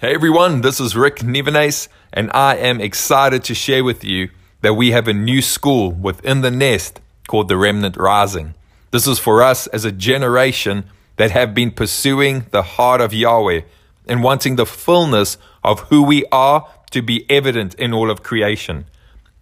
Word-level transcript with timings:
Hey 0.00 0.14
everyone, 0.14 0.62
this 0.62 0.80
is 0.80 0.96
Rick 0.96 1.16
Nevenace, 1.16 1.86
and 2.10 2.30
I 2.32 2.56
am 2.56 2.80
excited 2.80 3.44
to 3.44 3.54
share 3.54 3.84
with 3.84 4.02
you 4.02 4.30
that 4.62 4.72
we 4.72 4.92
have 4.92 5.06
a 5.06 5.12
new 5.12 5.42
school 5.42 5.92
within 5.92 6.40
the 6.40 6.50
nest 6.50 7.02
called 7.28 7.48
the 7.48 7.58
Remnant 7.58 7.98
Rising. 7.98 8.54
This 8.92 9.06
is 9.06 9.18
for 9.18 9.42
us 9.42 9.66
as 9.66 9.84
a 9.84 9.92
generation 9.92 10.84
that 11.16 11.32
have 11.32 11.54
been 11.54 11.70
pursuing 11.70 12.46
the 12.50 12.62
heart 12.62 13.02
of 13.02 13.12
Yahweh 13.12 13.60
and 14.06 14.22
wanting 14.22 14.56
the 14.56 14.64
fullness 14.64 15.36
of 15.62 15.80
who 15.90 16.02
we 16.02 16.24
are 16.32 16.66
to 16.92 17.02
be 17.02 17.26
evident 17.28 17.74
in 17.74 17.92
all 17.92 18.10
of 18.10 18.22
creation. 18.22 18.86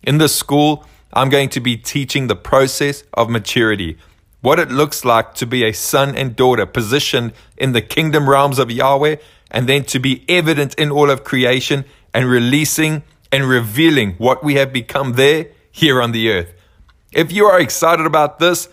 In 0.02 0.18
this 0.18 0.34
school, 0.34 0.84
I'm 1.12 1.28
going 1.28 1.50
to 1.50 1.60
be 1.60 1.76
teaching 1.76 2.26
the 2.26 2.34
process 2.34 3.04
of 3.14 3.30
maturity, 3.30 3.96
what 4.40 4.58
it 4.58 4.72
looks 4.72 5.04
like 5.04 5.34
to 5.34 5.46
be 5.46 5.64
a 5.64 5.72
son 5.72 6.16
and 6.16 6.34
daughter 6.34 6.66
positioned 6.66 7.32
in 7.56 7.70
the 7.70 7.80
kingdom 7.80 8.28
realms 8.28 8.58
of 8.58 8.72
Yahweh, 8.72 9.18
and 9.50 9.68
then 9.68 9.84
to 9.84 9.98
be 9.98 10.24
evident 10.28 10.74
in 10.74 10.90
all 10.90 11.10
of 11.10 11.24
creation 11.24 11.84
and 12.14 12.28
releasing 12.28 13.02
and 13.30 13.46
revealing 13.48 14.14
what 14.18 14.42
we 14.42 14.54
have 14.54 14.72
become 14.72 15.12
there 15.14 15.48
here 15.70 16.02
on 16.02 16.10
the 16.12 16.30
earth. 16.30 16.52
If 17.12 17.30
you 17.32 17.44
are 17.46 17.60
excited 17.60 18.06
about 18.06 18.38
this, 18.38 18.68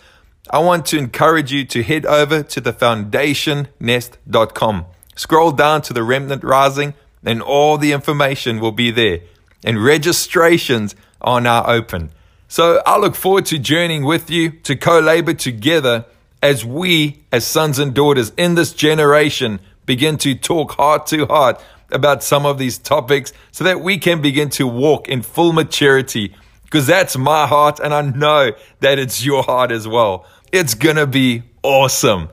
I 0.50 0.60
want 0.60 0.86
to 0.86 0.96
encourage 0.98 1.52
you 1.52 1.66
to 1.66 1.82
head 1.82 2.06
over 2.06 2.42
to 2.42 2.60
the 2.60 2.72
foundationnest.com. 2.72 4.86
Scroll 5.16 5.52
down 5.52 5.82
to 5.82 5.92
the 5.92 6.02
remnant 6.02 6.42
rising 6.44 6.94
and 7.24 7.42
all 7.42 7.76
the 7.78 7.92
information 7.92 8.60
will 8.60 8.72
be 8.72 8.90
there. 8.90 9.20
And 9.64 9.82
registrations 9.82 10.94
are 11.20 11.40
now 11.40 11.64
open. 11.64 12.10
So 12.48 12.80
I 12.86 12.98
look 12.98 13.16
forward 13.16 13.46
to 13.46 13.58
journeying 13.58 14.04
with 14.04 14.30
you 14.30 14.50
to 14.50 14.76
co 14.76 15.00
labor 15.00 15.34
together 15.34 16.06
as 16.42 16.64
we, 16.64 17.24
as 17.32 17.44
sons 17.44 17.78
and 17.78 17.92
daughters 17.92 18.30
in 18.36 18.54
this 18.54 18.72
generation, 18.72 19.58
begin 19.86 20.18
to 20.18 20.34
talk 20.34 20.72
heart 20.72 21.06
to 21.06 21.26
heart 21.26 21.62
about 21.90 22.22
some 22.22 22.44
of 22.44 22.58
these 22.58 22.76
topics 22.78 23.32
so 23.52 23.64
that 23.64 23.80
we 23.80 23.96
can 23.98 24.20
begin 24.20 24.50
to 24.50 24.66
walk 24.66 25.08
in 25.08 25.22
full 25.22 25.52
maturity. 25.52 26.34
Because 26.64 26.86
that's 26.86 27.16
my 27.16 27.46
heart, 27.46 27.78
and 27.78 27.94
I 27.94 28.02
know 28.02 28.50
that 28.80 28.98
it's 28.98 29.24
your 29.24 29.44
heart 29.44 29.70
as 29.70 29.86
well. 29.86 30.26
It's 30.52 30.74
gonna 30.74 31.06
be 31.06 31.44
awesome. 31.62 32.28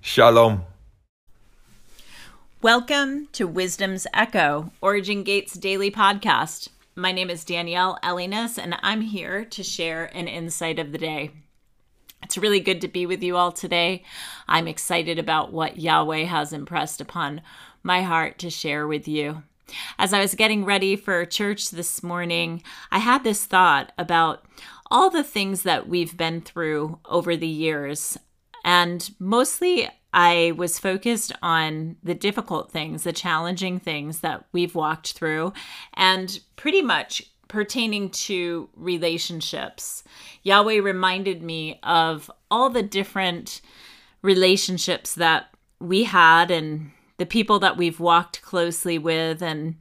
Shalom. 0.00 0.64
Welcome 2.60 3.28
to 3.32 3.46
Wisdom's 3.46 4.06
Echo, 4.12 4.72
Origin 4.80 5.22
Gates 5.22 5.54
daily 5.54 5.90
podcast. 5.90 6.68
My 6.96 7.12
name 7.12 7.30
is 7.30 7.44
Danielle 7.44 7.98
Ellinas, 8.02 8.58
and 8.58 8.76
I'm 8.82 9.02
here 9.02 9.44
to 9.44 9.62
share 9.62 10.06
an 10.16 10.26
insight 10.26 10.78
of 10.78 10.90
the 10.90 10.98
day. 10.98 11.30
It's 12.34 12.42
really 12.42 12.58
good 12.58 12.80
to 12.80 12.88
be 12.88 13.06
with 13.06 13.22
you 13.22 13.36
all 13.36 13.52
today. 13.52 14.02
I'm 14.48 14.66
excited 14.66 15.20
about 15.20 15.52
what 15.52 15.78
Yahweh 15.78 16.24
has 16.24 16.52
impressed 16.52 17.00
upon 17.00 17.42
my 17.84 18.02
heart 18.02 18.40
to 18.40 18.50
share 18.50 18.88
with 18.88 19.06
you. 19.06 19.44
As 20.00 20.12
I 20.12 20.20
was 20.20 20.34
getting 20.34 20.64
ready 20.64 20.96
for 20.96 21.24
church 21.26 21.70
this 21.70 22.02
morning, 22.02 22.64
I 22.90 22.98
had 22.98 23.22
this 23.22 23.44
thought 23.44 23.92
about 23.96 24.44
all 24.90 25.10
the 25.10 25.22
things 25.22 25.62
that 25.62 25.88
we've 25.88 26.16
been 26.16 26.40
through 26.40 26.98
over 27.04 27.36
the 27.36 27.46
years. 27.46 28.18
And 28.64 29.08
mostly 29.20 29.88
I 30.12 30.54
was 30.56 30.80
focused 30.80 31.30
on 31.40 31.98
the 32.02 32.16
difficult 32.16 32.72
things, 32.72 33.04
the 33.04 33.12
challenging 33.12 33.78
things 33.78 34.22
that 34.22 34.44
we've 34.50 34.74
walked 34.74 35.12
through, 35.12 35.52
and 35.92 36.40
pretty 36.56 36.82
much 36.82 37.30
pertaining 37.54 38.10
to 38.10 38.68
relationships. 38.74 40.02
Yahweh 40.42 40.80
reminded 40.80 41.40
me 41.40 41.78
of 41.84 42.30
all 42.50 42.68
the 42.68 42.82
different 42.82 43.60
relationships 44.22 45.14
that 45.14 45.54
we 45.78 46.04
had 46.04 46.50
and 46.50 46.90
the 47.16 47.26
people 47.26 47.60
that 47.60 47.76
we've 47.76 48.00
walked 48.00 48.42
closely 48.42 48.98
with 48.98 49.40
and 49.40 49.76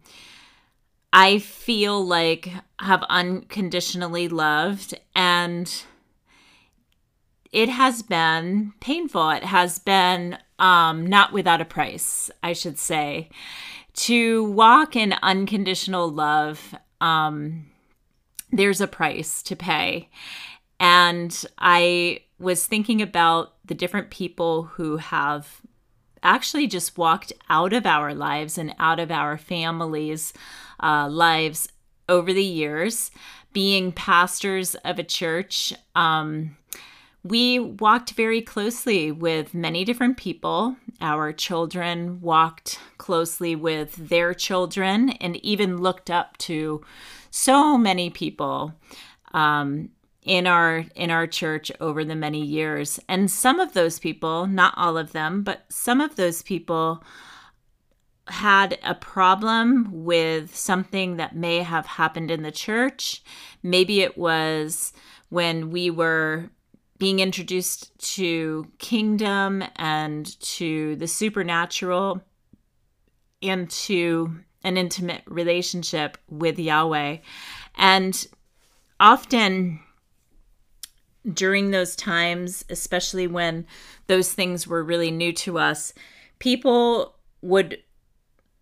I 1.12 1.40
feel 1.40 2.06
like 2.06 2.52
have 2.80 3.04
unconditionally 3.10 4.28
loved 4.28 4.94
and 5.16 5.84
it 7.52 7.70
has 7.70 8.04
been 8.04 8.74
painful. 8.80 9.30
It 9.32 9.46
has 9.46 9.80
been 9.80 10.38
um, 10.60 11.06
not 11.08 11.34
without 11.34 11.62
a 11.62 11.66
price, 11.66 12.30
I 12.42 12.54
should 12.54 12.78
say. 12.78 13.30
To 13.94 14.44
walk 14.44 14.96
in 14.96 15.14
unconditional 15.22 16.10
love, 16.10 16.74
um, 17.04 17.66
there's 18.52 18.82
a 18.82 18.88
price 18.88 19.44
to 19.44 19.56
pay. 19.56 20.10
And 20.80 21.46
I 21.60 22.22
was 22.40 22.66
thinking 22.66 23.02
about 23.02 23.54
the 23.66 23.76
different 23.76 24.10
people 24.10 24.64
who 24.64 24.98
have 24.98 25.62
actually 26.24 26.68
just 26.68 26.98
walked 26.98 27.34
out 27.50 27.74
of 27.74 27.86
our 27.86 28.14
lives 28.14 28.58
and 28.58 28.74
out 28.80 29.00
of 29.00 29.12
our 29.12 29.38
families' 29.38 30.34
uh, 30.82 31.08
lives 31.10 31.68
over 32.08 32.32
the 32.32 32.44
years, 32.44 33.12
being 33.52 33.92
pastors 33.92 34.76
of 34.76 34.98
a 34.98 35.04
church. 35.04 35.74
Um, 35.96 36.58
we 37.24 37.58
walked 37.58 38.12
very 38.12 38.42
closely 38.42 39.12
with 39.12 39.54
many 39.54 39.86
different 39.86 40.18
people. 40.18 40.76
Our 41.00 41.32
children 41.32 42.20
walked 42.20 42.80
closely 42.98 43.56
with 43.56 43.96
their 43.96 44.34
children 44.34 45.12
and 45.22 45.38
even 45.38 45.82
looked 45.82 46.10
up 46.10 46.38
to 46.40 46.84
so 47.32 47.78
many 47.78 48.10
people 48.10 48.74
um, 49.34 49.90
in 50.24 50.48
our 50.48 50.86
in 50.96 51.12
our 51.12 51.26
church 51.26 51.72
over 51.80 52.04
the 52.04 52.16
many 52.16 52.44
years. 52.44 53.00
And 53.08 53.32
some 53.32 53.60
of 53.60 53.74
those 53.74 54.00
people, 54.00 54.46
not 54.46 54.74
all 54.76 54.98
of 54.98 55.14
them, 55.14 55.44
but 55.44 55.64
some 55.70 56.02
of 56.02 56.18
those 56.18 56.42
people 56.42 57.04
had 58.28 58.78
a 58.84 58.96
problem 58.96 60.06
with 60.06 60.56
something 60.56 61.18
that 61.18 61.36
may 61.36 61.60
have 61.60 61.86
happened 61.86 62.32
in 62.32 62.44
the 62.44 62.52
church. 62.52 63.22
Maybe 63.62 64.02
it 64.02 64.18
was 64.18 64.94
when 65.30 65.72
we 65.72 65.90
were 65.90 66.50
being 67.04 67.20
introduced 67.20 67.92
to 68.00 68.66
kingdom 68.80 69.62
and 69.76 70.40
to 70.40 70.96
the 70.96 71.06
supernatural 71.06 72.24
and 73.42 73.70
to 73.70 74.40
an 74.64 74.78
intimate 74.78 75.22
relationship 75.26 76.18
with 76.30 76.58
Yahweh. 76.58 77.18
And 77.76 78.26
often 79.02 79.82
during 81.30 81.72
those 81.72 81.98
times, 81.98 82.64
especially 82.70 83.28
when 83.28 83.68
those 84.08 84.32
things 84.32 84.66
were 84.66 84.82
really 84.82 85.12
new 85.12 85.34
to 85.34 85.60
us, 85.60 85.94
people 86.40 87.16
would 87.42 87.80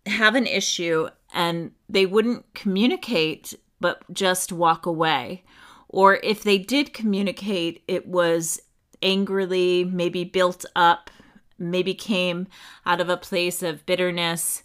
have 0.06 0.34
an 0.34 0.48
issue 0.48 1.08
and 1.32 1.70
they 1.88 2.06
wouldn't 2.06 2.52
communicate 2.54 3.54
but 3.78 4.02
just 4.12 4.50
walk 4.50 4.84
away 4.84 5.44
or 5.92 6.16
if 6.22 6.42
they 6.42 6.58
did 6.58 6.94
communicate, 6.94 7.84
it 7.86 8.08
was 8.08 8.60
angrily, 9.02 9.84
maybe 9.84 10.24
built 10.24 10.64
up, 10.74 11.10
maybe 11.58 11.94
came 11.94 12.48
out 12.86 13.00
of 13.00 13.08
a 13.08 13.16
place 13.16 13.62
of 13.62 13.86
bitterness 13.86 14.62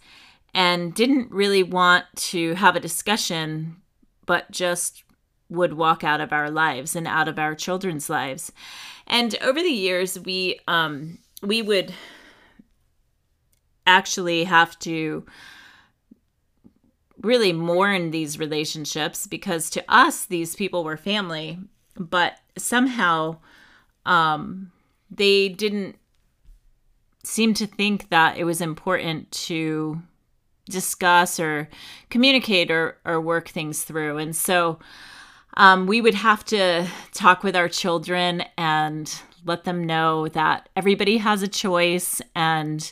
and 0.54 0.94
didn't 0.94 1.30
really 1.32 1.64
want 1.64 2.06
to 2.16 2.54
have 2.56 2.76
a 2.76 2.80
discussion, 2.80 3.76
but 4.26 4.50
just 4.50 5.04
would 5.50 5.74
walk 5.74 6.04
out 6.04 6.22
of 6.22 6.34
our 6.34 6.50
lives 6.50 6.96
and 6.96 7.08
out 7.08 7.28
of 7.28 7.38
our 7.38 7.56
children's 7.56 8.10
lives. 8.10 8.52
And 9.06 9.36
over 9.42 9.62
the 9.62 9.70
years, 9.70 10.20
we 10.20 10.60
um, 10.68 11.20
we 11.42 11.62
would 11.62 11.94
actually 13.86 14.44
have 14.44 14.78
to 14.80 15.26
really 17.22 17.54
mourn 17.54 18.12
these 18.12 18.40
relationships 18.40 19.28
because 19.28 19.70
to 19.70 19.84
us 19.88 20.26
these 20.26 20.56
people 20.56 20.84
were 20.84 20.98
family 20.98 21.60
but 21.96 22.40
somehow 22.58 23.38
um, 24.06 24.72
they 25.10 25.50
didn't 25.50 25.98
seem 27.24 27.54
to 27.56 27.68
think 27.68 28.10
that 28.10 28.38
it 28.38 28.46
was 28.46 28.62
important 28.62 29.30
to 29.32 30.02
discuss 30.70 31.40
or 31.40 31.69
communicate 32.10 32.72
or, 32.72 32.98
or 33.06 33.20
work 33.22 33.50
things 33.50 33.84
through. 33.84 34.18
And 34.18 34.36
so 34.36 34.80
um, 35.56 35.88
we 35.88 36.02
would 36.02 36.13
have 36.13 36.46
to 36.46 36.88
talk 37.13 37.44
with 37.44 37.56
our 37.56 37.70
children 37.70 38.44
and 38.58 39.13
let 39.46 39.63
them 39.63 39.86
know 39.86 40.28
that 40.30 40.70
everybody 40.75 41.18
has 41.18 41.42
a 41.42 41.48
choice 41.48 42.22
and 42.36 42.92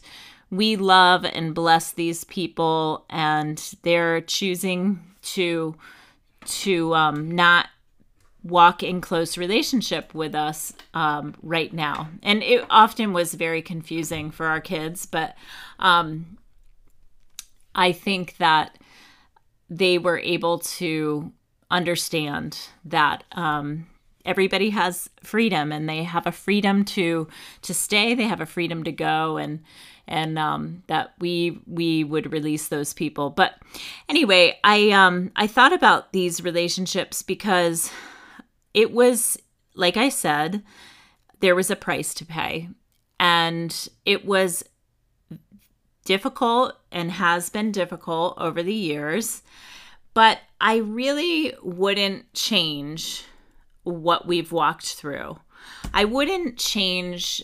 we 0.50 0.75
love 0.75 1.25
and 1.25 1.56
bless 1.56 1.92
these 1.92 2.24
people 2.24 3.06
and 3.09 3.75
they're 3.81 4.21
choosing 4.21 5.00
to 5.21 5.75
to 6.45 6.94
um, 6.94 7.31
not 7.31 7.68
walk 8.44 8.83
in 8.83 9.01
close 9.01 9.38
relationship 9.38 10.13
with 10.13 10.36
us 10.36 10.71
um, 10.94 11.33
right 11.42 11.74
now. 11.74 12.07
And 12.21 12.44
it 12.44 12.63
often 12.69 13.12
was 13.12 13.33
very 13.33 13.63
confusing 13.63 14.30
for 14.31 14.45
our 14.45 14.62
kids 14.62 15.06
but 15.06 15.36
um, 15.80 16.38
i 17.74 17.92
think 17.92 18.38
that 18.38 18.77
they 19.69 19.97
were 19.97 20.19
able 20.19 20.59
to 20.59 21.31
understand 21.71 22.59
that 22.86 23.24
um, 23.31 23.88
everybody 24.25 24.72
has 24.72 25.10
freedom 25.22 25.72
and 25.72 25.88
they 25.88 26.04
have 26.04 26.27
a 26.27 26.31
freedom 26.31 26.83
to 26.83 27.27
to 27.62 27.74
stay 27.74 28.13
they 28.16 28.24
have 28.24 28.42
a 28.42 28.45
freedom 28.45 28.83
to 28.83 28.92
go 28.92 29.38
and 29.38 29.63
and 30.07 30.38
um, 30.38 30.83
that 30.88 31.13
we 31.18 31.60
we 31.66 32.04
would 32.04 32.31
release 32.31 32.68
those 32.68 32.94
people. 32.94 33.31
But 33.31 33.56
anyway 34.07 34.57
i 34.63 34.89
um 34.92 35.31
i 35.36 35.48
thought 35.48 35.74
about 35.74 36.13
these 36.13 36.44
relationships 36.44 37.22
because 37.22 37.92
it 38.74 38.92
was 38.92 39.38
like 39.74 39.98
i 39.98 40.10
said 40.10 40.63
there 41.39 41.56
was 41.56 41.69
a 41.69 41.75
price 41.75 42.13
to 42.13 42.25
pay 42.25 42.69
and 43.19 43.89
it 44.06 44.25
was 44.25 44.63
difficult 46.06 46.75
and 46.92 47.12
has 47.12 47.50
been 47.50 47.71
difficult 47.71 48.36
over 48.38 48.62
the 48.62 48.74
years 48.74 49.42
but 50.13 50.39
i 50.62 50.78
really 50.78 51.54
wouldn't 51.63 52.31
change 52.33 53.25
what 53.85 54.27
we've 54.27 54.51
walked 54.51 54.95
through. 54.95 55.39
I 55.93 56.05
wouldn't 56.05 56.57
change 56.57 57.41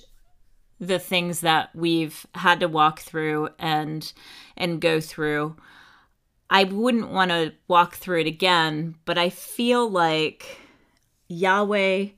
the 0.79 0.99
things 0.99 1.41
that 1.41 1.69
we've 1.75 2.25
had 2.35 2.59
to 2.59 2.67
walk 2.67 2.99
through 2.99 3.49
and 3.59 4.11
and 4.57 4.81
go 4.81 4.99
through. 4.99 5.55
I 6.49 6.65
wouldn't 6.65 7.11
want 7.11 7.31
to 7.31 7.53
walk 7.69 7.95
through 7.95 8.21
it 8.21 8.27
again, 8.27 8.95
but 9.05 9.17
I 9.17 9.29
feel 9.29 9.89
like 9.89 10.59
Yahweh's 11.29 12.11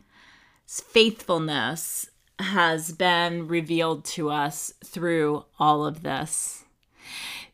faithfulness 0.65 2.09
has 2.39 2.91
been 2.91 3.47
revealed 3.47 4.05
to 4.05 4.31
us 4.31 4.73
through 4.83 5.45
all 5.59 5.85
of 5.85 6.01
this. 6.01 6.63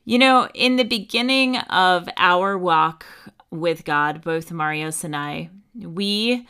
You 0.06 0.20
know, 0.20 0.48
in 0.54 0.78
the 0.78 0.86
beginning 0.86 1.58
of 1.58 2.08
our 2.18 2.58
walk 2.58 3.06
with 3.52 3.84
God, 3.84 4.22
both 4.22 4.50
Marios 4.52 5.04
and 5.04 5.16
I, 5.16 5.50
we 5.86 6.48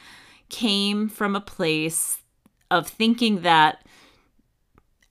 came 0.49 1.09
from 1.09 1.35
a 1.35 1.41
place 1.41 2.21
of 2.71 2.87
thinking 2.87 3.41
that 3.41 3.83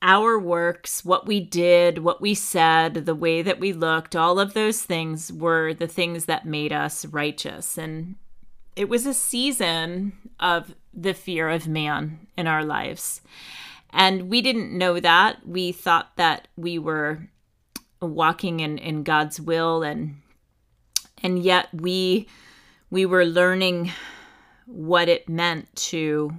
our 0.00 0.38
works, 0.38 1.04
what 1.04 1.26
we 1.26 1.40
did, 1.40 1.98
what 1.98 2.20
we 2.20 2.34
said, 2.34 2.94
the 2.94 3.14
way 3.14 3.42
that 3.42 3.58
we 3.58 3.72
looked, 3.72 4.14
all 4.14 4.38
of 4.38 4.54
those 4.54 4.82
things 4.82 5.32
were 5.32 5.74
the 5.74 5.88
things 5.88 6.26
that 6.26 6.46
made 6.46 6.72
us 6.72 7.04
righteous. 7.06 7.76
And 7.76 8.14
it 8.76 8.88
was 8.88 9.06
a 9.06 9.14
season 9.14 10.12
of 10.38 10.74
the 10.94 11.14
fear 11.14 11.48
of 11.48 11.66
man 11.66 12.28
in 12.36 12.46
our 12.46 12.64
lives. 12.64 13.20
And 13.90 14.28
we 14.28 14.40
didn't 14.40 14.76
know 14.76 15.00
that. 15.00 15.46
We 15.46 15.72
thought 15.72 16.16
that 16.16 16.46
we 16.56 16.78
were 16.78 17.28
walking 18.00 18.60
in, 18.60 18.78
in 18.78 19.02
God's 19.02 19.40
will 19.40 19.82
and 19.82 20.16
and 21.20 21.42
yet 21.42 21.68
we 21.72 22.28
we 22.90 23.06
were 23.06 23.24
learning 23.24 23.92
what 24.66 25.08
it 25.08 25.28
meant 25.28 25.74
to 25.76 26.30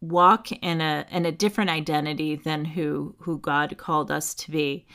walk 0.00 0.52
in 0.52 0.80
a 0.80 1.06
in 1.10 1.24
a 1.24 1.32
different 1.32 1.70
identity 1.70 2.36
than 2.36 2.64
who 2.64 3.14
who 3.20 3.38
God 3.38 3.76
called 3.78 4.10
us 4.10 4.34
to 4.34 4.50
be. 4.50 4.86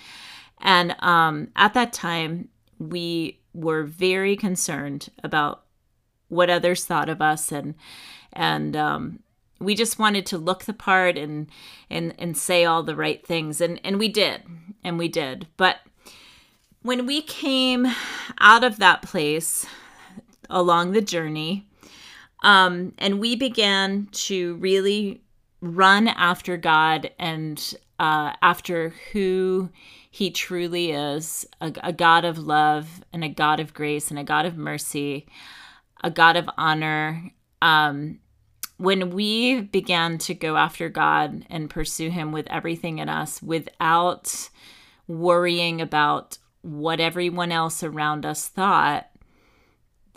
And 0.61 0.95
um, 0.99 1.49
at 1.55 1.73
that 1.73 1.93
time, 1.93 2.49
we 2.77 3.39
were 3.53 3.83
very 3.83 4.35
concerned 4.35 5.09
about 5.23 5.63
what 6.27 6.49
others 6.49 6.85
thought 6.85 7.09
of 7.09 7.21
us, 7.21 7.51
and 7.51 7.75
and 8.33 8.75
um, 8.75 9.19
we 9.59 9.73
just 9.75 9.99
wanted 9.99 10.25
to 10.27 10.37
look 10.37 10.65
the 10.65 10.73
part 10.73 11.17
and 11.17 11.47
and 11.89 12.13
and 12.19 12.37
say 12.37 12.65
all 12.65 12.83
the 12.83 12.95
right 12.95 13.25
things, 13.25 13.61
and 13.61 13.79
and 13.83 13.97
we 13.97 14.07
did, 14.07 14.43
and 14.83 14.97
we 14.97 15.07
did. 15.07 15.47
But 15.57 15.77
when 16.81 17.05
we 17.05 17.21
came 17.21 17.87
out 18.39 18.63
of 18.63 18.77
that 18.77 19.01
place 19.01 19.65
along 20.49 20.91
the 20.91 21.01
journey, 21.01 21.67
um, 22.43 22.93
and 22.97 23.19
we 23.19 23.35
began 23.35 24.07
to 24.11 24.55
really 24.55 25.21
run 25.61 26.07
after 26.07 26.57
God 26.57 27.11
and 27.19 27.75
uh, 27.99 28.33
after 28.41 28.93
who 29.11 29.69
He 30.09 30.31
truly 30.31 30.91
is 30.91 31.45
a, 31.59 31.73
a 31.83 31.93
God 31.93 32.25
of 32.25 32.37
love 32.37 33.03
and 33.11 33.23
a 33.23 33.29
God 33.29 33.59
of 33.59 33.73
grace 33.73 34.09
and 34.09 34.19
a 34.19 34.23
God 34.23 34.45
of 34.45 34.57
mercy, 34.57 35.27
a 36.03 36.09
God 36.09 36.37
of 36.37 36.49
honor. 36.57 37.31
Um, 37.61 38.19
when 38.77 39.09
we 39.09 39.59
began 39.59 40.17
to 40.19 40.33
go 40.33 40.55
after 40.55 40.87
God 40.87 41.45
and 41.49 41.69
pursue 41.69 42.09
Him 42.09 42.31
with 42.31 42.47
everything 42.47 42.99
in 42.99 43.09
us 43.09 43.41
without 43.41 44.49
worrying 45.07 45.81
about 45.81 46.37
what 46.61 47.01
everyone 47.01 47.51
else 47.51 47.83
around 47.83 48.25
us 48.25 48.47
thought, 48.47 49.09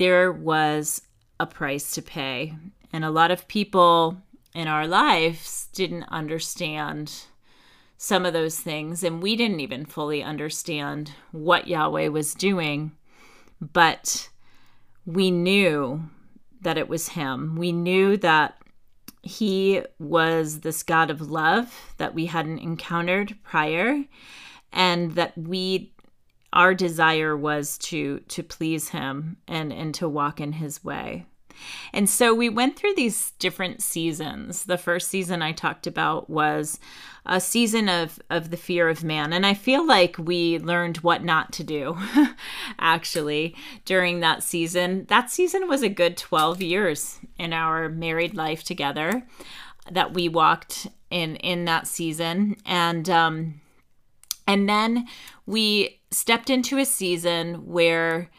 there 0.02 0.32
was 0.32 1.02
a 1.38 1.46
price 1.46 1.94
to 1.94 2.02
pay. 2.02 2.52
And 2.92 3.04
a 3.04 3.10
lot 3.10 3.30
of 3.30 3.46
people 3.46 4.20
in 4.52 4.66
our 4.66 4.88
lives 4.88 5.68
didn't 5.72 6.02
understand 6.08 7.22
some 7.96 8.26
of 8.26 8.32
those 8.32 8.58
things. 8.58 9.04
And 9.04 9.22
we 9.22 9.36
didn't 9.36 9.60
even 9.60 9.84
fully 9.84 10.20
understand 10.20 11.12
what 11.30 11.68
Yahweh 11.68 12.08
was 12.08 12.34
doing. 12.34 12.90
But 13.60 14.28
we 15.06 15.30
knew 15.30 16.02
that 16.62 16.78
it 16.78 16.88
was 16.88 17.10
Him. 17.10 17.54
We 17.54 17.70
knew 17.70 18.16
that 18.16 18.60
He 19.22 19.82
was 20.00 20.62
this 20.62 20.82
God 20.82 21.10
of 21.10 21.30
love 21.30 21.94
that 21.98 22.12
we 22.12 22.26
hadn't 22.26 22.58
encountered 22.58 23.36
prior. 23.44 24.02
And 24.72 25.12
that 25.12 25.38
we 25.38 25.91
our 26.52 26.74
desire 26.74 27.36
was 27.36 27.78
to 27.78 28.20
to 28.28 28.42
please 28.42 28.90
him 28.90 29.36
and 29.48 29.72
and 29.72 29.94
to 29.94 30.08
walk 30.08 30.40
in 30.40 30.52
his 30.52 30.84
way. 30.84 31.26
And 31.92 32.08
so 32.08 32.34
we 32.34 32.48
went 32.48 32.76
through 32.76 32.94
these 32.94 33.32
different 33.32 33.82
seasons. 33.82 34.64
The 34.64 34.78
first 34.78 35.08
season 35.08 35.42
i 35.42 35.52
talked 35.52 35.86
about 35.86 36.28
was 36.28 36.78
a 37.24 37.40
season 37.40 37.88
of 37.88 38.18
of 38.30 38.50
the 38.50 38.56
fear 38.56 38.88
of 38.88 39.04
man. 39.04 39.32
And 39.32 39.46
i 39.46 39.54
feel 39.54 39.86
like 39.86 40.16
we 40.18 40.58
learned 40.58 40.98
what 40.98 41.24
not 41.24 41.52
to 41.54 41.64
do 41.64 41.96
actually 42.78 43.56
during 43.84 44.20
that 44.20 44.42
season. 44.42 45.06
That 45.08 45.30
season 45.30 45.68
was 45.68 45.82
a 45.82 45.88
good 45.88 46.16
12 46.16 46.62
years 46.62 47.18
in 47.38 47.52
our 47.52 47.88
married 47.88 48.34
life 48.34 48.64
together 48.64 49.26
that 49.90 50.14
we 50.14 50.28
walked 50.28 50.86
in 51.10 51.36
in 51.36 51.64
that 51.64 51.86
season. 51.86 52.56
And 52.66 53.08
um 53.08 53.60
and 54.46 54.68
then 54.68 55.06
we 55.46 56.00
stepped 56.12 56.50
into 56.50 56.78
a 56.78 56.84
season 56.84 57.66
where 57.66 58.30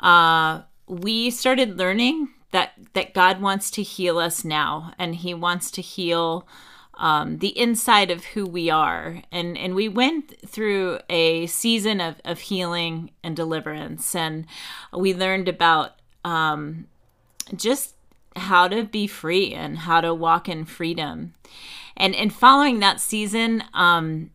uh, 0.00 0.62
we 0.86 1.30
started 1.30 1.78
learning 1.78 2.28
that 2.52 2.72
that 2.92 3.14
God 3.14 3.40
wants 3.40 3.70
to 3.72 3.82
heal 3.82 4.18
us 4.18 4.44
now, 4.44 4.92
and 4.98 5.16
He 5.16 5.34
wants 5.34 5.70
to 5.72 5.82
heal 5.82 6.46
um, 6.94 7.38
the 7.38 7.58
inside 7.58 8.10
of 8.10 8.24
who 8.26 8.46
we 8.46 8.70
are. 8.70 9.22
And 9.32 9.58
and 9.58 9.74
we 9.74 9.88
went 9.88 10.34
through 10.48 11.00
a 11.10 11.46
season 11.46 12.00
of 12.00 12.20
of 12.24 12.40
healing 12.40 13.10
and 13.22 13.34
deliverance, 13.34 14.14
and 14.14 14.46
we 14.92 15.12
learned 15.14 15.48
about 15.48 15.92
um, 16.24 16.86
just 17.54 17.94
how 18.36 18.68
to 18.68 18.84
be 18.84 19.06
free 19.06 19.52
and 19.52 19.78
how 19.78 20.00
to 20.00 20.14
walk 20.14 20.48
in 20.48 20.64
freedom. 20.64 21.34
And 21.96 22.14
and 22.14 22.32
following 22.32 22.80
that 22.80 23.00
season, 23.00 23.64
um, 23.72 24.30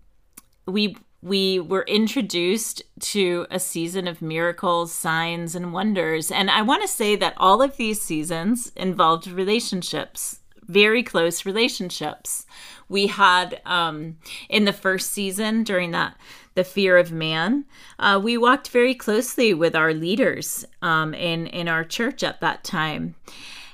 we 0.65 0.97
we 1.21 1.59
were 1.59 1.83
introduced 1.83 2.81
to 2.99 3.45
a 3.51 3.59
season 3.59 4.07
of 4.07 4.21
miracles, 4.21 4.93
signs, 4.93 5.55
and 5.55 5.73
wonders. 5.73 6.31
And 6.31 6.49
I 6.49 6.61
want 6.61 6.81
to 6.81 6.87
say 6.87 7.15
that 7.17 7.33
all 7.37 7.61
of 7.61 7.77
these 7.77 8.01
seasons 8.01 8.71
involved 8.75 9.27
relationships, 9.27 10.39
very 10.63 11.03
close 11.03 11.45
relationships. 11.45 12.45
We 12.87 13.07
had 13.07 13.61
um, 13.65 14.17
in 14.49 14.65
the 14.65 14.73
first 14.73 15.11
season 15.11 15.63
during 15.63 15.91
that 15.91 16.15
the 16.55 16.63
fear 16.63 16.97
of 16.97 17.11
man. 17.11 17.63
Uh, 17.99 18.19
we 18.21 18.37
walked 18.37 18.69
very 18.69 18.93
closely 18.93 19.53
with 19.53 19.75
our 19.75 19.93
leaders 19.93 20.65
um, 20.81 21.13
in 21.13 21.47
in 21.47 21.69
our 21.69 21.83
church 21.83 22.23
at 22.23 22.41
that 22.41 22.63
time, 22.63 23.15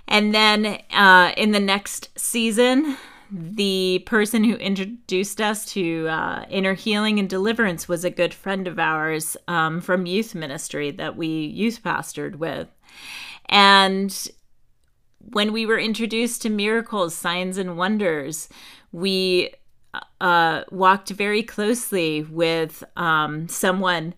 and 0.07 0.35
then 0.35 0.79
uh, 0.93 1.31
in 1.35 1.51
the 1.51 1.59
next 1.59 2.09
season, 2.15 2.97
the 3.31 4.03
person 4.05 4.43
who 4.43 4.55
introduced 4.55 5.41
us 5.41 5.65
to 5.73 6.07
uh, 6.07 6.45
inner 6.49 6.73
healing 6.73 7.19
and 7.19 7.29
deliverance 7.29 7.87
was 7.87 8.03
a 8.03 8.09
good 8.09 8.33
friend 8.33 8.67
of 8.67 8.79
ours 8.79 9.35
um, 9.47 9.81
from 9.81 10.05
youth 10.05 10.35
ministry 10.35 10.91
that 10.91 11.15
we 11.15 11.27
youth 11.27 11.81
pastored 11.83 12.35
with. 12.35 12.67
And 13.47 14.27
when 15.19 15.51
we 15.51 15.65
were 15.65 15.79
introduced 15.79 16.41
to 16.43 16.49
miracles, 16.49 17.15
signs, 17.15 17.57
and 17.57 17.77
wonders, 17.77 18.47
we 18.91 19.53
uh, 20.21 20.63
walked 20.71 21.09
very 21.09 21.43
closely 21.43 22.23
with 22.23 22.83
um, 22.95 23.47
someone 23.47 24.13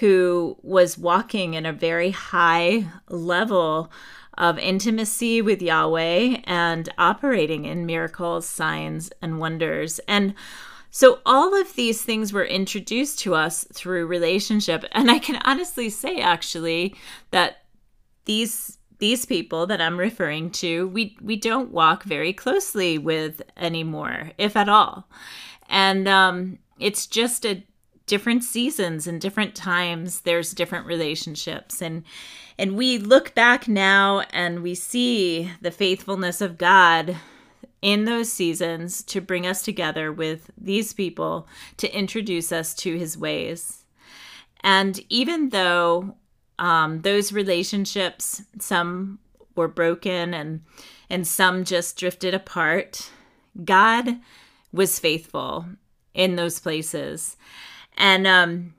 who 0.00 0.56
was 0.62 0.96
walking 0.96 1.54
in 1.54 1.66
a 1.66 1.72
very 1.72 2.10
high 2.10 2.86
level 3.08 3.90
of 4.38 4.58
intimacy 4.58 5.42
with 5.42 5.62
Yahweh 5.62 6.38
and 6.44 6.88
operating 6.98 7.64
in 7.64 7.86
miracles, 7.86 8.46
signs, 8.46 9.10
and 9.20 9.38
wonders. 9.38 9.98
And 10.08 10.34
so 10.90 11.20
all 11.24 11.58
of 11.58 11.74
these 11.74 12.02
things 12.02 12.32
were 12.32 12.44
introduced 12.44 13.18
to 13.20 13.34
us 13.34 13.64
through 13.72 14.06
relationship. 14.06 14.84
And 14.92 15.10
I 15.10 15.18
can 15.18 15.36
honestly 15.44 15.88
say, 15.88 16.20
actually, 16.20 16.94
that 17.30 17.64
these 18.24 18.78
these 18.98 19.26
people 19.26 19.66
that 19.66 19.80
I'm 19.80 19.98
referring 19.98 20.50
to, 20.52 20.86
we 20.88 21.16
we 21.20 21.36
don't 21.36 21.72
walk 21.72 22.04
very 22.04 22.32
closely 22.32 22.98
with 22.98 23.42
anymore, 23.56 24.30
if 24.38 24.56
at 24.56 24.68
all. 24.68 25.08
And 25.68 26.06
um, 26.06 26.58
it's 26.78 27.06
just 27.06 27.44
a 27.44 27.64
different 28.12 28.44
seasons 28.44 29.06
and 29.06 29.22
different 29.22 29.54
times. 29.54 30.20
There's 30.20 30.52
different 30.52 30.84
relationships, 30.84 31.80
and 31.80 32.04
and 32.58 32.76
we 32.76 32.98
look 32.98 33.34
back 33.34 33.66
now 33.66 34.20
and 34.34 34.62
we 34.62 34.74
see 34.74 35.50
the 35.62 35.70
faithfulness 35.70 36.42
of 36.42 36.58
God 36.58 37.16
in 37.80 38.04
those 38.04 38.30
seasons 38.30 39.02
to 39.04 39.22
bring 39.22 39.46
us 39.46 39.62
together 39.62 40.12
with 40.12 40.50
these 40.58 40.92
people 40.92 41.48
to 41.78 41.96
introduce 41.96 42.52
us 42.52 42.74
to 42.74 42.98
his 42.98 43.16
ways. 43.16 43.86
And 44.60 45.00
even 45.08 45.48
though 45.48 46.14
um, 46.58 47.00
those 47.00 47.32
relationships, 47.32 48.42
some 48.58 49.20
were 49.56 49.68
broken 49.68 50.34
and 50.34 50.60
and 51.08 51.26
some 51.26 51.64
just 51.64 51.96
drifted 51.96 52.34
apart, 52.34 53.10
God 53.64 54.20
was 54.70 54.98
faithful 54.98 55.64
in 56.12 56.36
those 56.36 56.60
places. 56.60 57.38
And 57.96 58.26
um, 58.26 58.74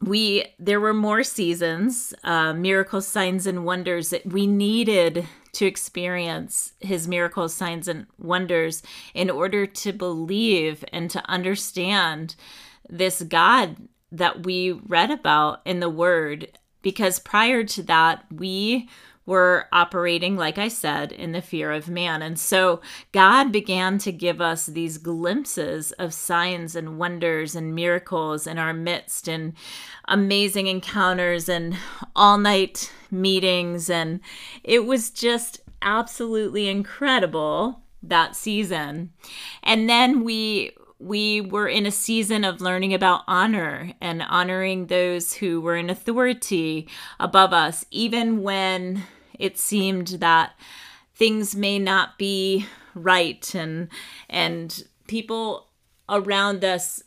we 0.00 0.44
there 0.58 0.80
were 0.80 0.94
more 0.94 1.22
seasons, 1.22 2.14
uh, 2.24 2.52
miracles, 2.52 3.06
signs, 3.06 3.46
and 3.46 3.64
wonders 3.64 4.10
that 4.10 4.26
we 4.26 4.46
needed 4.46 5.26
to 5.52 5.66
experience 5.66 6.72
his 6.80 7.06
miracles, 7.06 7.54
signs, 7.54 7.86
and 7.86 8.06
wonders 8.18 8.82
in 9.14 9.30
order 9.30 9.66
to 9.66 9.92
believe 9.92 10.84
and 10.92 11.10
to 11.10 11.24
understand 11.28 12.34
this 12.88 13.22
God 13.22 13.76
that 14.10 14.44
we 14.44 14.72
read 14.72 15.10
about 15.10 15.60
in 15.64 15.80
the 15.80 15.90
Word. 15.90 16.58
Because 16.80 17.20
prior 17.20 17.62
to 17.64 17.82
that, 17.84 18.24
we 18.32 18.88
were 19.24 19.68
operating, 19.72 20.36
like 20.36 20.58
I 20.58 20.68
said, 20.68 21.12
in 21.12 21.32
the 21.32 21.42
fear 21.42 21.70
of 21.70 21.88
man. 21.88 22.22
And 22.22 22.38
so 22.38 22.80
God 23.12 23.52
began 23.52 23.98
to 23.98 24.12
give 24.12 24.40
us 24.40 24.66
these 24.66 24.98
glimpses 24.98 25.92
of 25.92 26.12
signs 26.12 26.74
and 26.74 26.98
wonders 26.98 27.54
and 27.54 27.74
miracles 27.74 28.46
in 28.46 28.58
our 28.58 28.72
midst 28.72 29.28
and 29.28 29.54
amazing 30.08 30.66
encounters 30.66 31.48
and 31.48 31.76
all 32.16 32.36
night 32.38 32.92
meetings. 33.10 33.88
And 33.88 34.20
it 34.64 34.86
was 34.86 35.10
just 35.10 35.60
absolutely 35.82 36.68
incredible 36.68 37.80
that 38.02 38.34
season. 38.34 39.12
And 39.62 39.88
then 39.88 40.24
we 40.24 40.72
we 41.02 41.40
were 41.40 41.66
in 41.66 41.84
a 41.84 41.90
season 41.90 42.44
of 42.44 42.60
learning 42.60 42.94
about 42.94 43.22
honor 43.26 43.92
and 44.00 44.22
honoring 44.22 44.86
those 44.86 45.34
who 45.34 45.60
were 45.60 45.74
in 45.74 45.90
authority 45.90 46.88
above 47.18 47.52
us, 47.52 47.84
even 47.90 48.42
when 48.42 49.02
it 49.38 49.58
seemed 49.58 50.08
that 50.08 50.52
things 51.14 51.54
may 51.54 51.78
not 51.78 52.18
be 52.18 52.66
right 52.94 53.54
and 53.54 53.88
and 54.28 54.84
people 55.06 55.68
around 56.08 56.64
us 56.64 57.02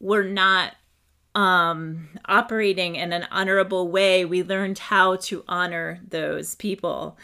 were 0.00 0.24
not 0.24 0.74
um, 1.36 2.08
operating 2.24 2.96
in 2.96 3.12
an 3.12 3.26
honorable 3.30 3.88
way, 3.88 4.24
we 4.24 4.42
learned 4.42 4.78
how 4.78 5.16
to 5.16 5.44
honor 5.46 6.00
those 6.08 6.54
people. 6.54 7.18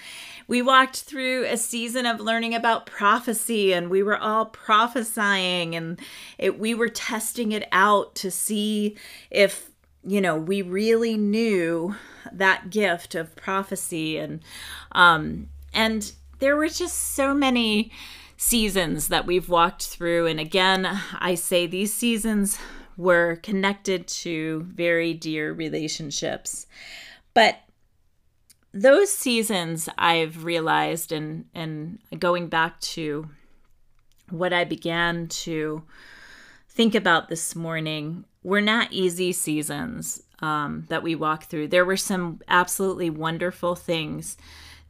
We 0.46 0.61
walked 0.61 1.00
through 1.00 1.46
a 1.46 1.56
season 1.56 2.04
of 2.04 2.20
learning 2.20 2.54
about 2.54 2.84
prophecy, 2.84 3.72
and 3.72 3.88
we 3.88 4.02
were 4.02 4.18
all 4.18 4.44
prophesying, 4.44 5.75
and 5.75 5.99
it, 6.37 6.58
we 6.58 6.75
were 6.75 6.90
testing 6.90 7.52
it 7.52 7.66
out 7.72 8.14
to 8.16 8.30
see 8.30 8.99
if 9.30 9.70
you 10.04 10.20
know 10.20 10.37
we 10.37 10.61
really 10.61 11.16
knew 11.16 11.96
that 12.31 12.71
gift 12.71 13.14
of 13.14 13.35
prophecy, 13.37 14.19
and 14.19 14.41
um, 14.93 15.49
and 15.73 16.12
there 16.38 16.57
were 16.57 16.69
just 16.69 17.14
so 17.14 17.35
many 17.35 17.91
seasons 18.37 19.09
that 19.09 19.26
we've 19.26 19.49
walked 19.49 19.87
through, 19.87 20.26
and 20.26 20.41
again, 20.41 20.87
I 21.19 21.35
say 21.35 21.67
these 21.67 21.93
seasons 21.93 22.59
were 22.97 23.37
connected 23.43 24.07
to 24.07 24.67
very 24.69 25.14
dear 25.14 25.52
relationships. 25.52 26.67
But 27.35 27.61
those 28.73 29.12
seasons 29.12 29.88
I've 29.99 30.45
realized 30.45 31.12
and 31.12 31.45
and 31.55 31.99
going 32.19 32.49
back 32.49 32.81
to 32.81 33.29
what 34.31 34.52
I 34.52 34.64
began 34.64 35.29
to 35.29 35.83
think 36.69 36.95
about 36.95 37.29
this 37.29 37.55
morning 37.55 38.25
were 38.43 38.62
not 38.62 38.93
easy 38.93 39.33
seasons 39.33 40.23
um, 40.42 40.87
that 40.88 41.02
we 41.02 41.14
walked 41.14 41.44
through. 41.44 41.68
There 41.68 41.84
were 41.84 41.96
some 41.96 42.40
absolutely 42.49 43.08
wonderful 43.08 43.76
things 43.76 44.37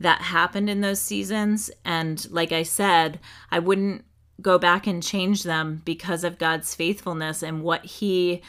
that 0.01 0.23
happened 0.23 0.69
in 0.69 0.81
those 0.81 1.01
seasons. 1.01 1.71
And 1.85 2.29
like 2.31 2.51
I 2.51 2.65
said, 2.65 3.21
I 3.51 3.59
wouldn't 3.59 4.05
go 4.41 4.59
back 4.59 4.87
and 4.87 5.03
change 5.03 5.45
them 5.45 5.83
because 5.85 6.25
of 6.25 6.39
God's 6.39 6.75
faithfulness 6.75 7.43
and 7.43 7.63
what 7.63 7.85
He 7.85 8.43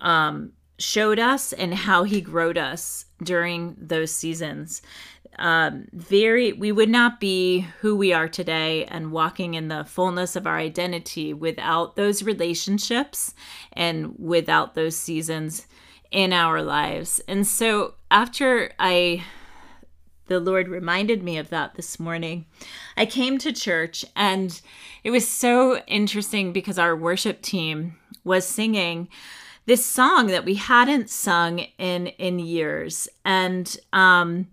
um, 0.00 0.52
showed 0.78 1.18
us 1.18 1.52
and 1.52 1.74
how 1.74 2.04
He 2.04 2.20
growed 2.20 2.56
us 2.56 3.04
during 3.22 3.76
those 3.78 4.12
seasons. 4.12 4.80
Um, 5.38 5.86
very, 5.92 6.52
we 6.52 6.72
would 6.72 6.88
not 6.88 7.20
be 7.20 7.60
who 7.80 7.94
we 7.94 8.12
are 8.12 8.28
today 8.28 8.86
and 8.86 9.12
walking 9.12 9.54
in 9.54 9.68
the 9.68 9.84
fullness 9.84 10.34
of 10.34 10.46
our 10.46 10.56
identity 10.56 11.32
without 11.32 11.96
those 11.96 12.22
relationships 12.22 13.34
and 13.72 14.14
without 14.18 14.74
those 14.74 14.96
seasons 14.96 15.66
in 16.10 16.32
our 16.32 16.62
lives. 16.62 17.20
And 17.28 17.46
so 17.46 17.94
after 18.10 18.72
I 18.78 19.24
the 20.28 20.38
Lord 20.38 20.68
reminded 20.68 21.22
me 21.22 21.38
of 21.38 21.48
that 21.48 21.74
this 21.74 21.98
morning. 21.98 22.44
I 22.96 23.06
came 23.06 23.38
to 23.38 23.52
church 23.52 24.04
and 24.14 24.60
it 25.02 25.10
was 25.10 25.26
so 25.26 25.78
interesting 25.86 26.52
because 26.52 26.78
our 26.78 26.94
worship 26.94 27.42
team 27.42 27.96
was 28.24 28.46
singing 28.46 29.08
this 29.66 29.84
song 29.84 30.28
that 30.28 30.44
we 30.44 30.54
hadn't 30.54 31.10
sung 31.10 31.60
in 31.78 32.06
in 32.06 32.38
years 32.38 33.08
and 33.24 33.76
um 33.92 34.48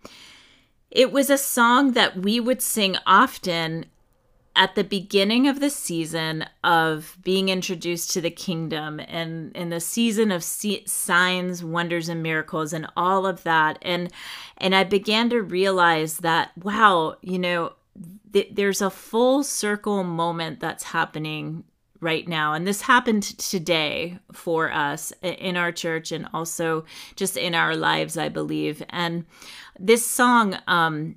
it 0.91 1.11
was 1.11 1.29
a 1.29 1.37
song 1.37 1.91
that 1.91 2.17
we 2.17 2.39
would 2.39 2.61
sing 2.61 2.95
often 3.05 3.85
at 4.55 4.75
the 4.75 4.83
beginning 4.83 5.47
of 5.47 5.59
the 5.59 5.69
season 5.69 6.45
of 6.63 7.17
being 7.23 7.49
introduced 7.49 8.11
to 8.11 8.21
the 8.21 8.31
kingdom 8.31 8.99
and 9.07 9.55
in 9.55 9.69
the 9.69 9.79
season 9.79 10.31
of 10.31 10.43
signs 10.43 11.63
wonders 11.63 12.09
and 12.09 12.23
miracles 12.23 12.73
and 12.73 12.87
all 12.95 13.25
of 13.25 13.43
that. 13.43 13.77
And 13.81 14.11
and 14.57 14.73
i 14.75 14.83
began 14.83 15.29
to 15.29 15.41
realize 15.41 16.17
that 16.17 16.51
wow 16.63 17.15
you 17.21 17.37
know 17.37 17.73
th- 18.31 18.49
there's 18.51 18.81
a 18.81 18.89
full 18.89 19.43
circle 19.43 20.03
moment 20.03 20.59
that's 20.59 20.83
happening 20.83 21.63
right 22.01 22.27
now. 22.27 22.53
And 22.53 22.67
this 22.67 22.81
happened 22.81 23.23
today 23.23 24.19
for 24.31 24.71
us 24.71 25.11
in 25.21 25.57
our 25.57 25.71
church 25.71 26.11
and 26.11 26.27
also 26.33 26.85
just 27.15 27.35
in 27.37 27.55
our 27.55 27.75
lives 27.75 28.17
i 28.17 28.29
believe. 28.29 28.83
And 28.89 29.25
this 29.79 30.05
song 30.05 30.57
um 30.67 31.15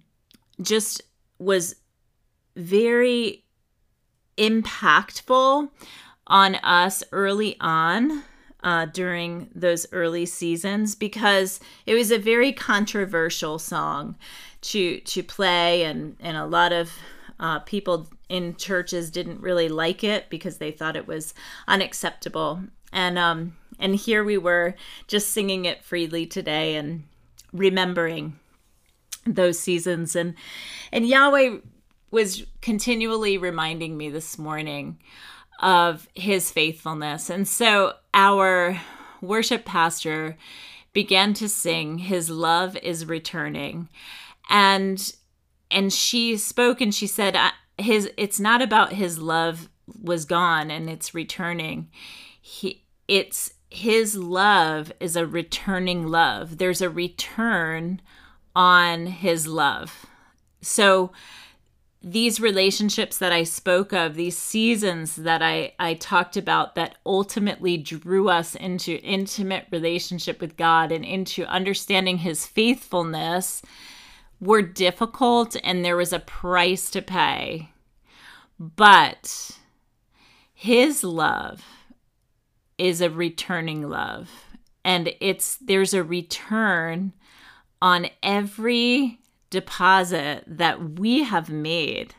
just 0.60 1.02
was 1.38 1.76
very 2.58 3.44
impactful 4.36 5.70
on 6.26 6.54
us 6.56 7.02
early 7.12 7.56
on 7.60 8.24
uh, 8.62 8.86
during 8.86 9.48
those 9.54 9.86
early 9.92 10.26
seasons 10.26 10.94
because 10.94 11.60
it 11.86 11.94
was 11.94 12.10
a 12.10 12.18
very 12.18 12.52
controversial 12.52 13.58
song 13.58 14.16
to 14.60 14.98
to 15.00 15.22
play 15.22 15.84
and 15.84 16.16
and 16.20 16.36
a 16.36 16.46
lot 16.46 16.72
of 16.72 16.92
uh, 17.38 17.60
people 17.60 18.08
in 18.28 18.56
churches 18.56 19.10
didn't 19.10 19.40
really 19.40 19.68
like 19.68 20.02
it 20.02 20.28
because 20.28 20.58
they 20.58 20.72
thought 20.72 20.96
it 20.96 21.06
was 21.06 21.34
unacceptable. 21.68 22.60
And 22.92 23.18
um 23.18 23.56
and 23.78 23.94
here 23.94 24.24
we 24.24 24.36
were 24.36 24.74
just 25.06 25.30
singing 25.30 25.64
it 25.64 25.84
freely 25.84 26.26
today 26.26 26.74
and 26.74 27.04
remembering 27.52 28.40
those 29.24 29.60
seasons. 29.60 30.16
And 30.16 30.34
and 30.90 31.06
Yahweh 31.06 31.58
was 32.10 32.44
continually 32.60 33.38
reminding 33.38 33.96
me 33.96 34.10
this 34.10 34.38
morning 34.38 34.98
of 35.60 36.08
his 36.14 36.50
faithfulness. 36.50 37.30
And 37.30 37.46
so 37.46 37.94
our 38.14 38.80
worship 39.20 39.64
pastor 39.64 40.36
began 40.92 41.34
to 41.34 41.48
sing 41.48 41.98
his 41.98 42.30
love 42.30 42.76
is 42.78 43.06
returning. 43.06 43.88
And 44.48 45.12
and 45.70 45.92
she 45.92 46.36
spoke 46.36 46.80
and 46.80 46.94
she 46.94 47.06
said 47.06 47.36
his 47.76 48.10
it's 48.16 48.40
not 48.40 48.62
about 48.62 48.92
his 48.92 49.18
love 49.18 49.68
was 50.02 50.24
gone 50.24 50.70
and 50.70 50.88
it's 50.88 51.14
returning. 51.14 51.90
He 52.40 52.84
it's 53.06 53.52
his 53.70 54.16
love 54.16 54.92
is 54.98 55.16
a 55.16 55.26
returning 55.26 56.06
love. 56.06 56.58
There's 56.58 56.80
a 56.80 56.88
return 56.88 58.00
on 58.56 59.06
his 59.06 59.46
love. 59.46 60.06
So 60.62 61.12
these 62.10 62.40
relationships 62.40 63.18
that 63.18 63.32
I 63.32 63.42
spoke 63.42 63.92
of, 63.92 64.14
these 64.14 64.36
seasons 64.36 65.16
that 65.16 65.42
I, 65.42 65.72
I 65.78 65.94
talked 65.94 66.36
about 66.36 66.74
that 66.74 66.96
ultimately 67.04 67.76
drew 67.76 68.30
us 68.30 68.54
into 68.54 69.02
intimate 69.02 69.66
relationship 69.70 70.40
with 70.40 70.56
God 70.56 70.90
and 70.90 71.04
into 71.04 71.44
understanding 71.44 72.18
his 72.18 72.46
faithfulness, 72.46 73.62
were 74.40 74.62
difficult 74.62 75.56
and 75.62 75.84
there 75.84 75.96
was 75.96 76.12
a 76.12 76.20
price 76.20 76.90
to 76.90 77.02
pay. 77.02 77.70
But 78.58 79.50
his 80.54 81.04
love 81.04 81.64
is 82.78 83.00
a 83.00 83.10
returning 83.10 83.88
love. 83.88 84.30
And 84.84 85.12
it's 85.20 85.56
there's 85.56 85.92
a 85.92 86.02
return 86.02 87.12
on 87.82 88.08
every 88.22 89.18
deposit 89.50 90.44
that 90.46 90.98
we 90.98 91.22
have 91.22 91.50
made, 91.50 92.14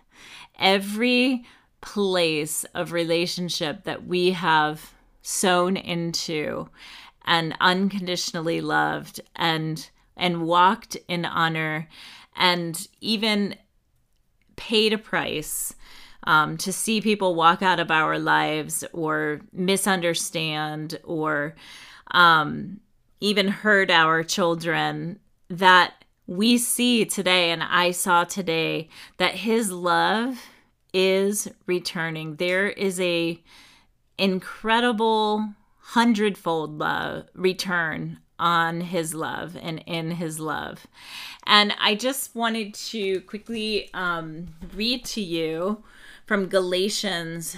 every 0.58 1.46
place 1.82 2.66
of 2.74 2.92
relationship 2.92 3.84
that 3.84 4.06
we 4.06 4.32
have 4.32 4.94
sown 5.22 5.78
into 5.78 6.70
and 7.26 7.56
unconditionally 7.60 8.62
loved 8.62 9.22
and 9.36 9.90
and 10.18 10.42
walked 10.44 10.98
in 11.08 11.24
honor 11.24 11.88
and 12.36 12.88
even 13.00 13.56
paid 14.58 14.92
a 14.92 14.98
price 14.98 15.74
um, 16.26 16.58
to 16.58 16.74
see 16.74 17.00
people 17.00 17.36
walk 17.36 17.62
out 17.62 17.80
of 17.80 17.90
our 17.90 18.20
lives 18.20 18.84
or 18.92 19.40
misunderstand 19.54 21.00
or 21.06 21.56
um, 22.12 22.80
even 23.22 23.48
hurt 23.48 23.90
our 23.90 24.24
children 24.24 25.20
that 25.50 26.04
we 26.30 26.60
see 26.60 27.06
today 27.06 27.50
and 27.50 27.64
I 27.64 27.90
saw 27.90 28.24
today 28.24 28.88
that 29.18 29.34
his 29.34 29.72
love 29.72 30.40
is 30.94 31.48
returning. 31.66 32.36
There 32.36 32.70
is 32.70 33.00
a 33.02 33.42
incredible 34.16 35.56
hundredfold 35.80 36.78
love 36.78 37.26
return 37.34 38.20
on 38.38 38.82
his 38.82 39.16
love 39.16 39.58
and 39.60 39.84
in 39.88 40.12
his 40.12 40.40
love. 40.40 40.86
And 41.48 41.74
I 41.82 41.96
just 41.96 42.36
wanted 42.36 42.76
to 42.76 43.22
quickly 43.22 43.90
um, 43.96 44.50
read 44.76 45.06
to 45.06 45.22
you 45.22 45.84
from 46.28 46.46
Galatians 46.46 47.58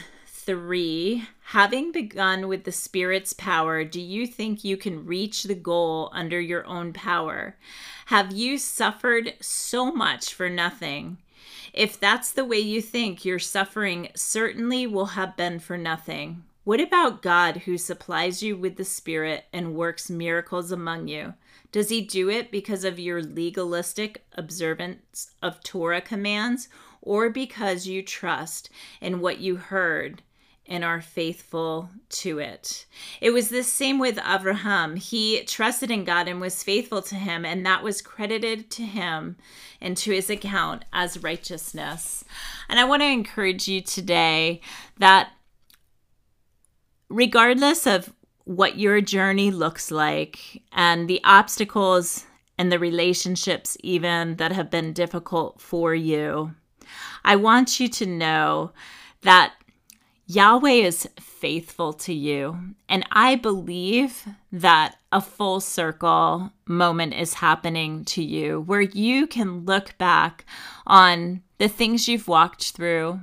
3 0.51 1.23
Having 1.43 1.93
begun 1.93 2.49
with 2.49 2.65
the 2.65 2.73
Spirit's 2.73 3.31
power, 3.31 3.85
do 3.85 4.01
you 4.01 4.27
think 4.27 4.65
you 4.65 4.75
can 4.75 5.05
reach 5.05 5.43
the 5.43 5.55
goal 5.55 6.09
under 6.11 6.41
your 6.41 6.65
own 6.67 6.91
power? 6.91 7.55
Have 8.07 8.33
you 8.33 8.57
suffered 8.57 9.35
so 9.39 9.93
much 9.93 10.33
for 10.33 10.49
nothing? 10.49 11.19
If 11.71 11.97
that's 11.97 12.33
the 12.33 12.43
way 12.43 12.59
you 12.59 12.81
think, 12.81 13.23
your 13.23 13.39
suffering 13.39 14.09
certainly 14.13 14.85
will 14.85 15.05
have 15.05 15.37
been 15.37 15.59
for 15.59 15.77
nothing. 15.77 16.43
What 16.65 16.81
about 16.81 17.21
God 17.21 17.57
who 17.59 17.77
supplies 17.77 18.43
you 18.43 18.57
with 18.57 18.75
the 18.75 18.83
Spirit 18.83 19.45
and 19.53 19.75
works 19.75 20.09
miracles 20.09 20.69
among 20.69 21.07
you? 21.07 21.33
Does 21.71 21.87
he 21.87 22.01
do 22.01 22.29
it 22.29 22.51
because 22.51 22.83
of 22.83 22.99
your 22.99 23.23
legalistic 23.23 24.25
observance 24.33 25.31
of 25.41 25.63
Torah 25.63 26.01
commands 26.01 26.67
or 27.01 27.29
because 27.29 27.87
you 27.87 28.03
trust 28.03 28.69
in 28.99 29.21
what 29.21 29.39
you 29.39 29.55
heard 29.55 30.21
and 30.71 30.85
are 30.85 31.01
faithful 31.01 31.89
to 32.07 32.39
it. 32.39 32.85
It 33.19 33.31
was 33.31 33.49
the 33.49 33.61
same 33.61 33.99
with 33.99 34.17
Abraham. 34.25 34.95
He 34.95 35.43
trusted 35.43 35.91
in 35.91 36.05
God 36.05 36.29
and 36.29 36.39
was 36.39 36.63
faithful 36.63 37.01
to 37.01 37.15
him, 37.15 37.43
and 37.43 37.65
that 37.65 37.83
was 37.83 38.01
credited 38.01 38.71
to 38.71 38.83
him 38.83 39.35
and 39.81 39.97
to 39.97 40.13
his 40.13 40.29
account 40.29 40.85
as 40.93 41.21
righteousness. 41.21 42.23
And 42.69 42.79
I 42.79 42.85
want 42.85 43.01
to 43.01 43.07
encourage 43.07 43.67
you 43.67 43.81
today 43.81 44.61
that 44.97 45.33
regardless 47.09 47.85
of 47.85 48.13
what 48.45 48.79
your 48.79 49.01
journey 49.01 49.51
looks 49.51 49.91
like 49.91 50.63
and 50.71 51.09
the 51.09 51.19
obstacles 51.25 52.25
and 52.57 52.71
the 52.71 52.79
relationships, 52.79 53.75
even 53.81 54.37
that 54.37 54.53
have 54.53 54.71
been 54.71 54.93
difficult 54.93 55.59
for 55.59 55.93
you, 55.93 56.55
I 57.25 57.35
want 57.35 57.81
you 57.81 57.89
to 57.89 58.05
know 58.05 58.71
that 59.23 59.53
Yahweh 60.33 60.69
is 60.69 61.09
faithful 61.19 61.91
to 61.91 62.13
you. 62.13 62.57
And 62.87 63.05
I 63.11 63.35
believe 63.35 64.25
that 64.53 64.95
a 65.11 65.19
full 65.19 65.59
circle 65.59 66.53
moment 66.65 67.13
is 67.15 67.33
happening 67.33 68.05
to 68.05 68.23
you 68.23 68.61
where 68.61 68.79
you 68.79 69.27
can 69.27 69.65
look 69.65 69.97
back 69.97 70.45
on 70.87 71.41
the 71.57 71.67
things 71.67 72.07
you've 72.07 72.29
walked 72.29 72.71
through 72.71 73.19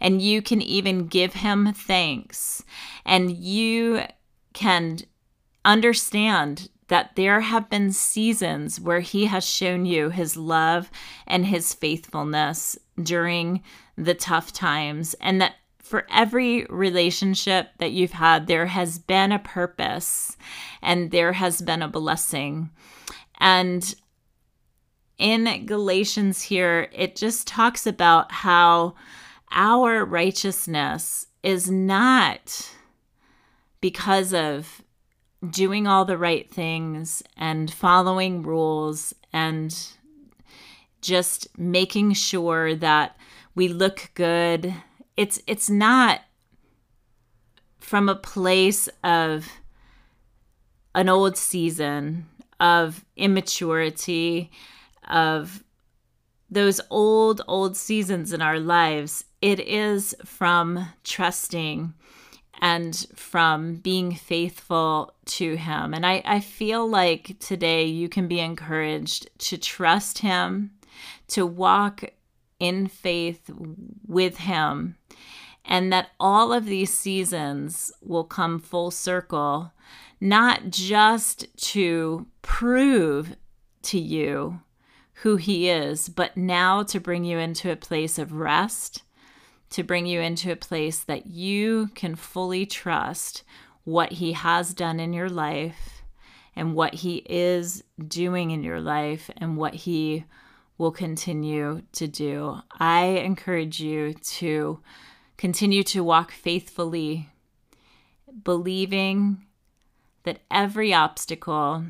and 0.00 0.22
you 0.22 0.40
can 0.40 0.62
even 0.62 1.08
give 1.08 1.34
him 1.34 1.74
thanks 1.74 2.64
and 3.04 3.36
you 3.36 4.04
can 4.54 5.00
understand 5.62 6.70
that 6.88 7.16
there 7.16 7.40
have 7.40 7.68
been 7.68 7.92
seasons 7.92 8.80
where 8.80 9.00
he 9.00 9.26
has 9.26 9.44
shown 9.44 9.84
you 9.84 10.08
his 10.08 10.38
love 10.38 10.90
and 11.26 11.44
his 11.44 11.74
faithfulness 11.74 12.78
during 13.02 13.62
the 13.98 14.14
tough 14.14 14.54
times 14.54 15.14
and 15.20 15.38
that 15.38 15.56
for 15.86 16.06
every 16.10 16.64
relationship 16.64 17.68
that 17.78 17.92
you've 17.92 18.12
had, 18.12 18.46
there 18.46 18.66
has 18.66 18.98
been 18.98 19.30
a 19.30 19.38
purpose 19.38 20.36
and 20.82 21.12
there 21.12 21.34
has 21.34 21.62
been 21.62 21.80
a 21.80 21.88
blessing. 21.88 22.70
And 23.38 23.94
in 25.16 25.64
Galatians 25.64 26.42
here, 26.42 26.88
it 26.92 27.14
just 27.14 27.46
talks 27.46 27.86
about 27.86 28.32
how 28.32 28.96
our 29.52 30.04
righteousness 30.04 31.28
is 31.44 31.70
not 31.70 32.74
because 33.80 34.34
of 34.34 34.82
doing 35.48 35.86
all 35.86 36.04
the 36.04 36.18
right 36.18 36.50
things 36.50 37.22
and 37.36 37.72
following 37.72 38.42
rules 38.42 39.14
and 39.32 39.92
just 41.00 41.46
making 41.56 42.12
sure 42.12 42.74
that 42.74 43.16
we 43.54 43.68
look 43.68 44.10
good 44.14 44.74
it's 45.16 45.40
it's 45.46 45.70
not 45.70 46.20
from 47.78 48.08
a 48.08 48.14
place 48.14 48.88
of 49.04 49.48
an 50.94 51.08
old 51.08 51.36
season 51.36 52.26
of 52.58 53.04
immaturity 53.16 54.50
of 55.08 55.62
those 56.50 56.80
old 56.90 57.42
old 57.48 57.76
seasons 57.76 58.32
in 58.32 58.42
our 58.42 58.58
lives. 58.58 59.24
It 59.42 59.60
is 59.60 60.14
from 60.24 60.88
trusting 61.04 61.94
and 62.60 63.06
from 63.14 63.76
being 63.76 64.14
faithful 64.14 65.14
to 65.26 65.56
him. 65.56 65.92
And 65.92 66.06
I, 66.06 66.22
I 66.24 66.40
feel 66.40 66.88
like 66.88 67.36
today 67.38 67.84
you 67.84 68.08
can 68.08 68.28
be 68.28 68.40
encouraged 68.40 69.28
to 69.40 69.58
trust 69.58 70.18
him 70.18 70.70
to 71.28 71.44
walk 71.44 72.04
in 72.58 72.86
faith 72.86 73.50
with 74.06 74.38
him 74.38 74.96
and 75.66 75.92
that 75.92 76.10
all 76.20 76.52
of 76.52 76.64
these 76.64 76.92
seasons 76.92 77.92
will 78.00 78.24
come 78.24 78.58
full 78.58 78.90
circle, 78.90 79.72
not 80.20 80.70
just 80.70 81.54
to 81.56 82.26
prove 82.42 83.36
to 83.82 83.98
you 83.98 84.60
who 85.20 85.36
He 85.36 85.68
is, 85.68 86.08
but 86.08 86.36
now 86.36 86.82
to 86.84 87.00
bring 87.00 87.24
you 87.24 87.38
into 87.38 87.70
a 87.70 87.76
place 87.76 88.18
of 88.18 88.32
rest, 88.32 89.02
to 89.70 89.82
bring 89.82 90.06
you 90.06 90.20
into 90.20 90.52
a 90.52 90.56
place 90.56 91.00
that 91.00 91.26
you 91.26 91.88
can 91.94 92.14
fully 92.14 92.64
trust 92.64 93.42
what 93.84 94.12
He 94.12 94.32
has 94.32 94.72
done 94.72 95.00
in 95.00 95.12
your 95.12 95.28
life 95.28 96.02
and 96.54 96.74
what 96.74 96.94
He 96.94 97.16
is 97.28 97.82
doing 98.06 98.52
in 98.52 98.62
your 98.62 98.80
life 98.80 99.30
and 99.36 99.56
what 99.56 99.74
He 99.74 100.24
will 100.78 100.92
continue 100.92 101.82
to 101.92 102.06
do. 102.06 102.58
I 102.78 103.04
encourage 103.04 103.80
you 103.80 104.14
to 104.14 104.80
Continue 105.36 105.82
to 105.82 106.02
walk 106.02 106.30
faithfully, 106.32 107.28
believing 108.42 109.44
that 110.22 110.40
every 110.50 110.94
obstacle, 110.94 111.84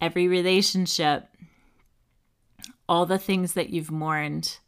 every 0.00 0.26
relationship, 0.26 1.28
all 2.88 3.06
the 3.06 3.18
things 3.18 3.52
that 3.52 3.70
you've 3.70 3.92
mourned, 3.92 4.58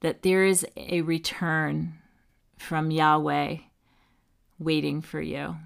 that 0.00 0.22
there 0.22 0.44
is 0.44 0.66
a 0.76 1.00
return 1.00 1.94
from 2.58 2.90
Yahweh 2.90 3.56
waiting 4.58 5.00
for 5.00 5.20
you. 5.22 5.56